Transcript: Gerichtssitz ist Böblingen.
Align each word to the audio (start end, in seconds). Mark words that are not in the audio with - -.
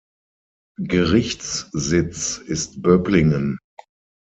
Gerichtssitz 0.81 2.39
ist 2.39 2.81
Böblingen. 2.81 3.59